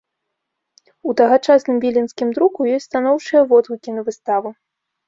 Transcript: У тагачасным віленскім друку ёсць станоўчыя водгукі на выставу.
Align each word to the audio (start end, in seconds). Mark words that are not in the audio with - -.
У 1.09 1.15
тагачасным 1.21 1.77
віленскім 1.85 2.27
друку 2.39 2.59
ёсць 2.79 2.89
станоўчыя 2.91 3.41
водгукі 3.55 3.89
на 4.01 4.11
выставу. 4.11 4.49